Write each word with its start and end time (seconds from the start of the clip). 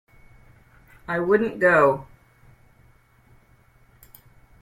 I 1.07 1.19
wouldn't 1.19 1.59
go. 1.59 2.07